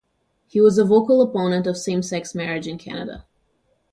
He 0.47 0.59
was 0.59 0.79
a 0.79 0.83
vocal 0.83 1.21
opponent 1.21 1.67
of 1.67 1.77
same-sex 1.77 2.33
marriage 2.33 2.65
in 2.65 2.79
Canada. 2.79 3.27